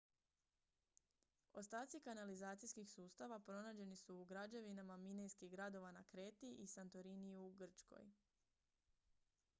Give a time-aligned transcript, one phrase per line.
[1.61, 8.11] ostaci kanalizacijskih sustava pronađeni su u građevinama minejskih gradova na kreti i santoriniju u grčkoj